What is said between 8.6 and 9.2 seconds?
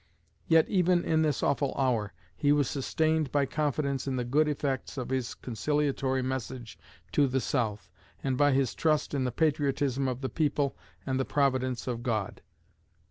trust